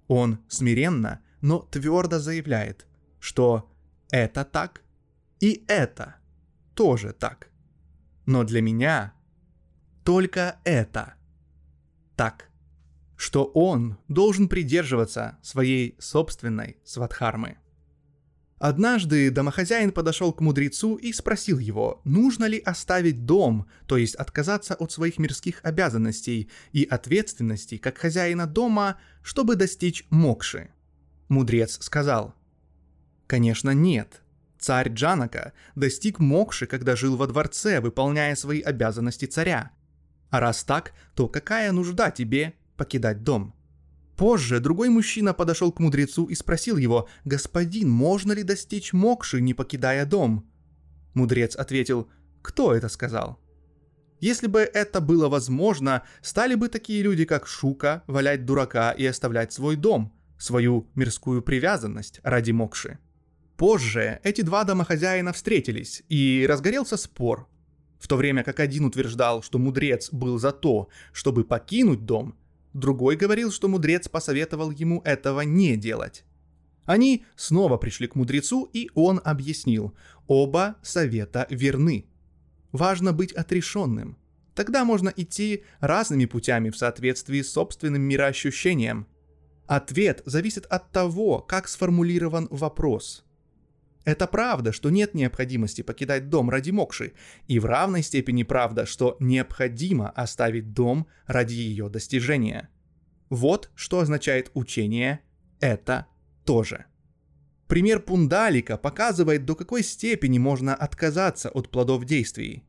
[0.07, 2.85] Он смиренно, но твердо заявляет,
[3.19, 3.71] что
[4.11, 4.81] это так
[5.39, 6.15] и это
[6.73, 7.49] тоже так.
[8.25, 9.13] Но для меня
[10.03, 11.13] только это
[12.15, 12.49] так
[13.15, 17.57] что он должен придерживаться своей собственной сватхармы.
[18.59, 24.75] Однажды домохозяин подошел к мудрецу и спросил его, нужно ли оставить дом, то есть отказаться
[24.75, 30.71] от своих мирских обязанностей и ответственностей как хозяина дома, чтобы достичь мокши.
[31.29, 32.35] Мудрец сказал,
[33.27, 34.21] «Конечно нет.
[34.59, 39.71] Царь Джанака достиг мокши, когда жил во дворце, выполняя свои обязанности царя.
[40.31, 43.55] А раз так, то какая нужда тебе покидать дом.
[44.19, 49.53] Позже другой мужчина подошел к мудрецу и спросил его, «Господин, можно ли достичь мокши, не
[49.53, 50.45] покидая дом?»
[51.13, 52.09] Мудрец ответил,
[52.41, 53.39] «Кто это сказал?»
[54.19, 59.53] Если бы это было возможно, стали бы такие люди, как Шука, валять дурака и оставлять
[59.53, 62.99] свой дом, свою мирскую привязанность ради мокши.
[63.55, 67.47] Позже эти два домохозяина встретились, и разгорелся спор.
[68.01, 72.35] В то время как один утверждал, что мудрец был за то, чтобы покинуть дом,
[72.73, 76.23] другой говорил, что мудрец посоветовал ему этого не делать.
[76.85, 79.95] Они снова пришли к мудрецу, и он объяснил,
[80.27, 82.05] оба совета верны.
[82.71, 84.17] Важно быть отрешенным.
[84.55, 89.07] Тогда можно идти разными путями в соответствии с собственным мироощущением.
[89.67, 93.23] Ответ зависит от того, как сформулирован вопрос–
[94.09, 97.13] это правда, что нет необходимости покидать дом ради мокши,
[97.47, 102.69] и в равной степени правда, что необходимо оставить дом ради ее достижения.
[103.29, 105.19] Вот что означает учение
[105.59, 106.07] «это
[106.43, 106.85] тоже».
[107.67, 112.63] Пример Пундалика показывает, до какой степени можно отказаться от плодов действий.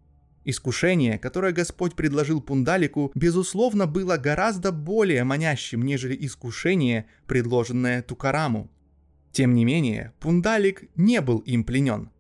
[0.44, 8.70] Искушение, которое Господь предложил Пундалику, безусловно, было гораздо более манящим, нежели искушение, предложенное Тукараму.
[9.32, 12.10] Тем не менее, Пундалик не был им пленен.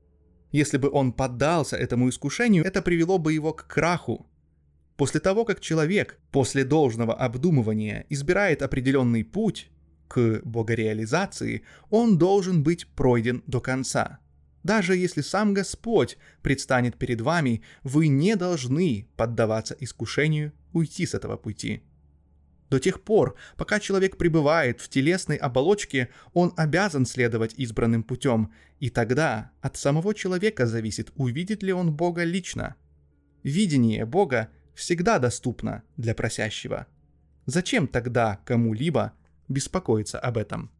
[0.52, 4.26] Если бы он поддался этому искушению, это привело бы его к краху.
[4.96, 9.70] После того, как человек после должного обдумывания избирает определенный путь
[10.08, 14.18] к богореализации, он должен быть пройден до конца.
[14.62, 21.36] Даже если сам Господь предстанет перед вами, вы не должны поддаваться искушению уйти с этого
[21.36, 21.82] пути.
[22.70, 28.90] До тех пор, пока человек пребывает в телесной оболочке, он обязан следовать избранным путем, и
[28.90, 32.76] тогда от самого человека зависит, увидит ли он Бога лично.
[33.42, 36.86] Видение Бога всегда доступно для просящего.
[37.44, 39.14] Зачем тогда кому-либо
[39.48, 40.70] беспокоиться об этом?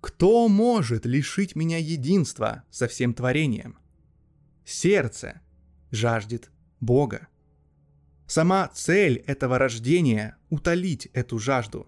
[0.00, 3.78] Кто может лишить меня единства со всем творением?
[4.64, 5.40] Сердце
[5.90, 7.26] жаждет Бога.
[8.34, 11.86] Сама цель этого рождения– утолить эту жажду.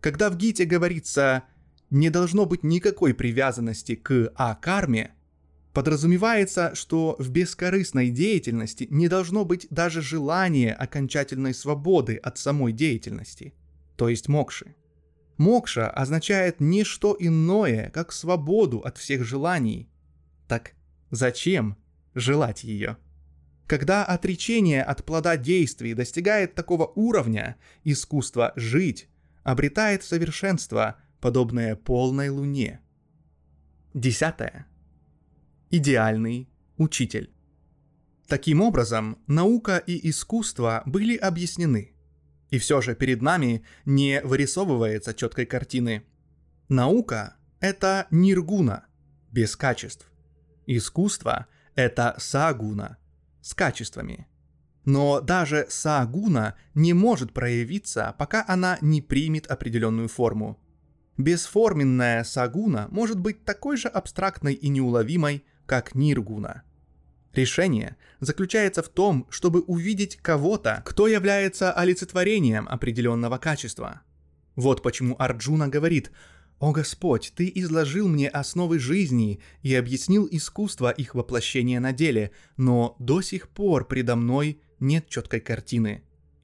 [0.00, 1.44] Когда в Гите говорится
[1.90, 5.12] «не должно быть никакой привязанности к А-карме»,
[5.72, 13.54] подразумевается, что в бескорыстной деятельности не должно быть даже желания окончательной свободы от самой деятельности,
[13.94, 14.74] то есть мокши.
[15.36, 19.88] Мокша означает не что иное, как свободу от всех желаний.
[20.48, 20.72] Так
[21.12, 21.76] зачем
[22.16, 22.96] желать ее?
[23.70, 27.54] Когда отречение от плода действий достигает такого уровня,
[27.84, 29.08] искусство жить
[29.44, 32.80] обретает совершенство, подобное полной луне.
[33.94, 34.66] Десятое.
[35.70, 36.48] Идеальный
[36.78, 37.30] учитель.
[38.26, 41.92] Таким образом, наука и искусство были объяснены.
[42.48, 46.02] И все же перед нами не вырисовывается четкой картины.
[46.68, 48.86] Наука– это ниргуна,
[49.30, 50.10] без качеств.
[50.66, 51.46] Искусство–
[51.76, 52.98] это сагуна,
[53.42, 54.26] с качествами.
[54.84, 60.58] Но даже саагуна не может проявиться, пока она не примет определенную форму.
[61.18, 66.62] Бесформенная сагуна может быть такой же абстрактной и неуловимой, как ниргуна.
[67.34, 74.00] Решение заключается в том, чтобы увидеть кого-то, кто является олицетворением определенного качества.
[74.56, 76.10] Вот почему Арджуна говорит
[76.60, 82.96] «О Господь, Ты изложил мне основы жизни и объяснил искусство их воплощения на деле, но
[82.98, 86.02] до сих пор предо мной нет четкой картины.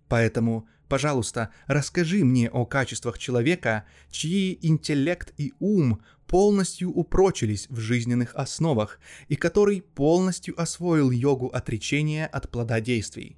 [0.09, 8.35] Поэтому, пожалуйста, расскажи мне о качествах человека, чьи интеллект и ум полностью упрочились в жизненных
[8.35, 13.37] основах и который полностью освоил йогу отречения от плододействий.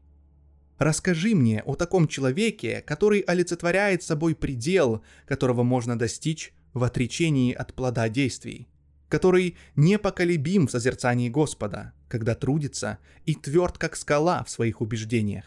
[0.79, 7.74] Расскажи мне о таком человеке, который олицетворяет собой предел, которого можно достичь в отречении от
[7.74, 8.68] плода действий,
[9.09, 15.45] который непоколебим в созерцании Господа, когда трудится и тверд как скала в своих убеждениях.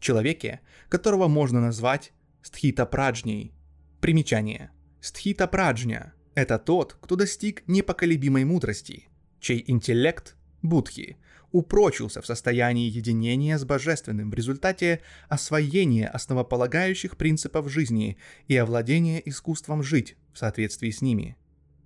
[0.00, 2.12] Человеке, которого можно назвать
[2.42, 3.52] стхита праджней.
[4.00, 4.70] Примечание.
[5.00, 9.08] Стхита праджня– это тот, кто достиг непоколебимой мудрости,
[9.40, 11.16] чей интеллект– будхи,
[11.54, 19.84] упрочился в состоянии единения с Божественным в результате освоения основополагающих принципов жизни и овладения искусством
[19.84, 21.36] жить в соответствии с ними.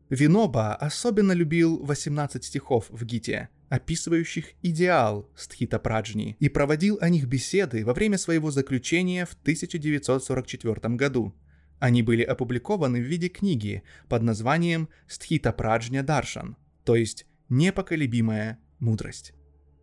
[0.09, 7.27] Виноба особенно любил 18 стихов в Гите, описывающих идеал Стхита Праджни, и проводил о них
[7.27, 11.35] беседы во время своего заключения в 1944 году.
[11.79, 19.35] Они были опубликованы в виде книги под названием «Стхита Праджня Даршан», то есть «Непоколебимая мудрость».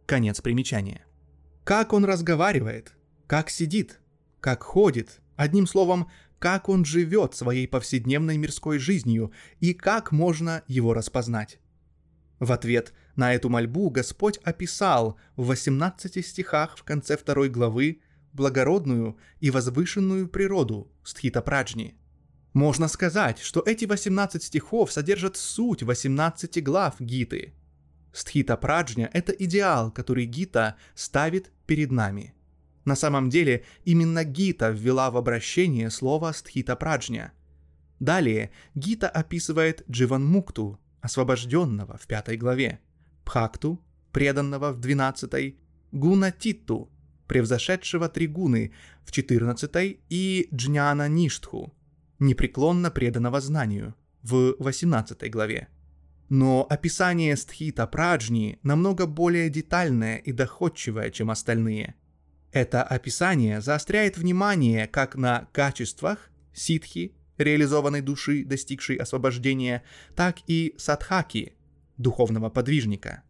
[0.05, 1.05] Конец примечания.
[1.63, 2.93] Как он разговаривает,
[3.25, 3.99] как сидит,
[4.39, 10.93] как ходит, одним словом, как он живет своей повседневной мирской жизнью и как можно его
[10.93, 11.59] распознать.
[12.39, 18.01] В ответ на эту мольбу Господь описал в 18 стихах в конце второй главы
[18.33, 21.95] благородную и возвышенную природу Стхита Праджни.
[22.53, 27.53] Можно сказать, что эти 18 стихов содержат суть 18 глав Гиты.
[28.15, 32.33] Стхита Праджня– это идеал, который Гита ставит перед нами.
[32.85, 37.33] На самом деле, именно Гита ввела в обращение слово Стхита Праджня.
[37.99, 42.79] Далее Гита описывает Дживан Мукту, освобожденного в пятой главе,
[43.25, 45.59] Пхакту, преданного в двенадцатой,
[45.91, 46.89] Гуна Титту,
[47.27, 48.71] превзошедшего три гуны
[49.03, 51.75] в четырнадцатой и Джняна Ништху,
[52.19, 55.67] непреклонно преданного знанию в восемнадцатой главе.
[56.29, 61.95] Но описание стхита праджни намного более детальное и доходчивое, чем остальные.
[62.51, 69.83] Это описание заостряет внимание как на качествах ситхи, реализованной души, достигшей освобождения,
[70.15, 71.53] так и садхаки,
[71.97, 73.23] духовного подвижника.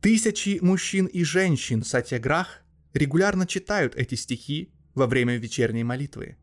[0.00, 2.62] Тысячи мужчин и женщин сатьяграх
[2.92, 6.36] регулярно читают эти стихи во время вечерней молитвы.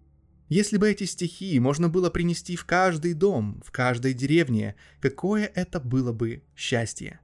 [0.49, 5.79] Если бы эти стихи можно было принести в каждый дом, в каждой деревне, какое это
[5.79, 7.19] было бы счастье.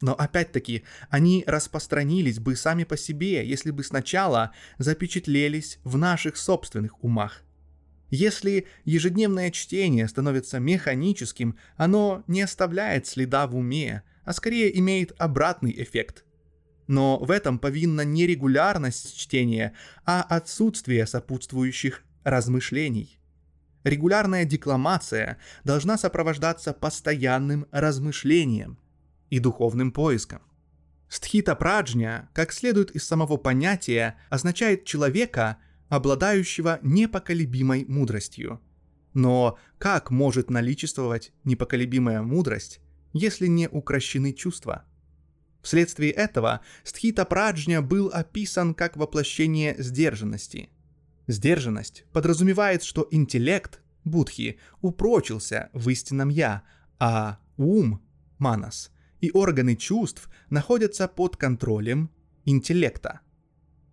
[0.00, 7.04] Но опять-таки, они распространились бы сами по себе, если бы сначала запечатлелись в наших собственных
[7.04, 7.42] умах.
[8.10, 15.74] Если ежедневное чтение становится механическим, оно не оставляет следа в уме, а скорее имеет обратный
[15.82, 16.24] эффект.
[16.86, 23.20] Но в этом повинна не регулярность чтения, а отсутствие сопутствующих размышлений.
[23.84, 28.78] Регулярная декламация должна сопровождаться постоянным размышлением
[29.28, 30.40] и духовным поиском.
[31.08, 35.58] Стхита праджня, как следует из самого понятия, означает человека,
[35.90, 38.60] обладающего непоколебимой мудростью.
[39.12, 42.80] Но как может наличествовать непоколебимая мудрость,
[43.12, 44.84] если не укращены чувства?
[45.62, 50.70] Вследствие этого стхита праджня был описан как воплощение сдержанности–
[51.26, 56.62] Сдержанность подразумевает, что интеллект, будхи, упрочился в истинном «я»,
[56.98, 58.02] а ум,
[58.38, 62.10] манас, и органы чувств находятся под контролем
[62.44, 63.20] интеллекта.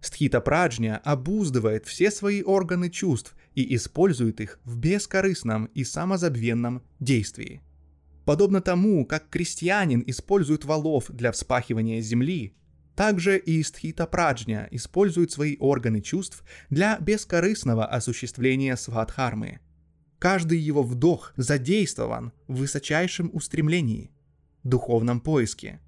[0.01, 7.61] Стхита праджня обуздывает все свои органы чувств и использует их в бескорыстном и самозабвенном действии.
[8.25, 12.55] Подобно тому, как крестьянин использует валов для вспахивания земли,
[13.01, 19.59] также и стхита праджня использует свои органы чувств для бескорыстного осуществления свадхармы.
[20.19, 24.11] Каждый его вдох задействован в высочайшем устремлении,
[24.61, 25.79] духовном поиске.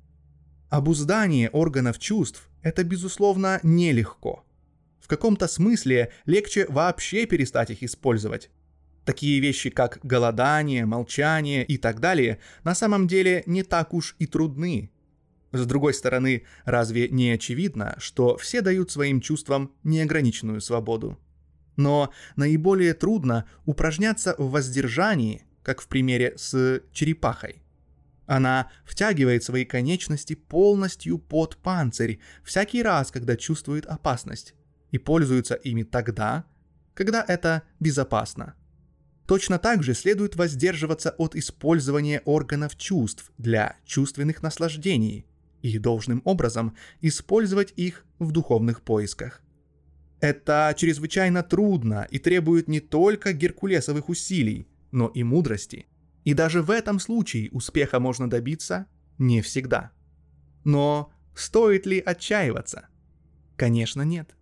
[0.70, 4.43] Обуздание органов чувств– это, безусловно, нелегко.
[4.99, 8.49] В каком-то смысле легче вообще перестать их использовать.
[9.05, 14.26] Такие вещи, как голодание, молчание и так далее, на самом деле не так уж и
[14.26, 14.89] трудны,
[15.54, 21.20] с другой стороны, разве не очевидно, что все дают своим чувствам неограниченную свободу?
[21.76, 27.62] Но наиболее трудно упражняться в воздержании, как в примере с черепахой.
[28.26, 34.56] Она втягивает свои конечности полностью под панцирь всякий раз, когда чувствует опасность,
[34.89, 36.45] и пользуется ими тогда,
[36.95, 38.56] когда это безопасно.
[39.28, 45.28] Точно так же следует воздерживаться от использования органов чувств для чувственных наслаждений–
[45.64, 49.41] и должным образом использовать их в духовных поисках.
[50.20, 55.88] Это чрезвычайно трудно и требует не только геркулесовых усилий, но и мудрости.
[56.26, 58.86] И даже в этом случае успеха можно добиться
[59.18, 59.91] не всегда.
[60.64, 62.88] Но стоит ли отчаиваться?
[63.55, 64.36] Конечно, нет.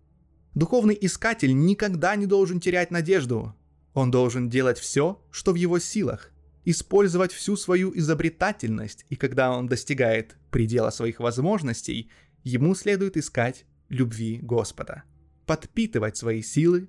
[0.54, 3.54] Духовный искатель никогда не должен терять надежду.
[3.94, 6.31] Он должен делать все, что в его силах,
[6.64, 12.10] использовать всю свою изобретательность, и когда он достигает предела своих возможностей,
[12.44, 15.04] ему следует искать любви Господа,
[15.46, 16.88] подпитывать свои силы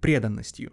[0.00, 0.72] преданностью.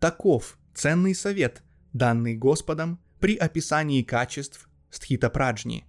[0.00, 1.62] Таков ценный совет,
[1.92, 5.84] данный Господом при описании качеств стхита праджни.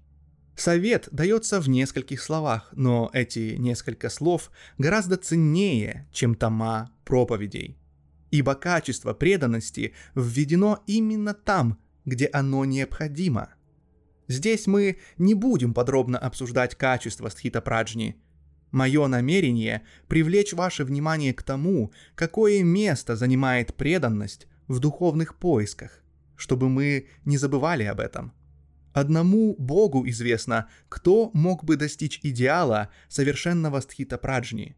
[0.55, 7.78] Совет дается в нескольких словах, но эти несколько слов гораздо ценнее, чем тома проповедей
[8.31, 13.49] ибо качество преданности введено именно там, где оно необходимо.
[14.27, 18.21] Здесь мы не будем подробно обсуждать качество стхита праджни.
[18.71, 26.03] Мое намерение– привлечь ваше внимание к тому, какое место занимает преданность в духовных поисках,
[26.35, 28.33] чтобы мы не забывали об этом.
[28.93, 34.75] Одному Богу известно, кто мог бы достичь идеала совершенного стхита праджни.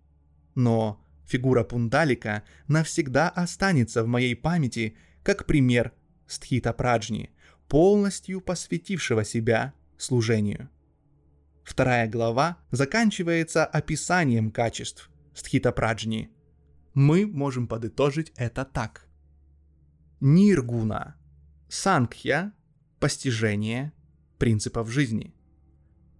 [0.55, 5.93] Но Фигура Пундалика навсегда останется в моей памяти как пример
[6.27, 7.31] стхита праджни,
[7.69, 10.69] полностью посвятившего себя служению.
[11.63, 16.29] Вторая глава заканчивается описанием качеств стхита праджни.
[16.93, 19.07] Мы можем подытожить это так.
[20.19, 21.15] Ниргуна–
[21.69, 22.51] Сангхья–
[22.99, 23.93] постижение
[24.37, 25.33] принципов жизни.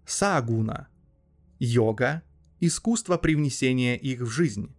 [0.05, 0.88] Сагуна–
[1.59, 2.22] йога–
[2.62, 4.74] искусство привнесения их в жизнь.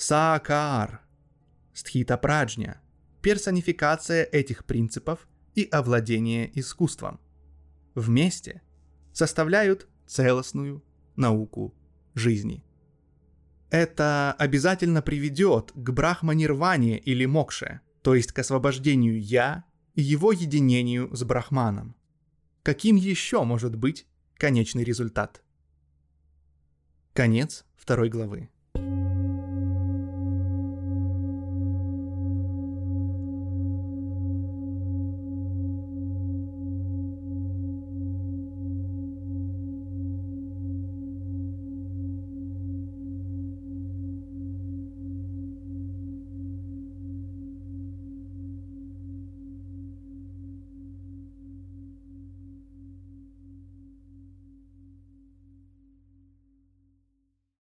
[0.00, 1.00] Саакаар–
[1.74, 2.80] стхита-праджня–
[3.20, 5.26] персонификация этих принципов
[5.56, 7.18] и овладение искусством.
[7.96, 8.62] Вместе
[9.12, 10.84] составляют целостную
[11.16, 11.74] науку
[12.14, 12.64] жизни.
[13.70, 19.64] Это обязательно приведет к брахманирване или мокше, то есть к освобождению «я»
[19.96, 21.96] и его единению с брахманом.
[22.62, 25.42] Каким еще может быть конечный результат?
[27.14, 28.48] Конец второй главы.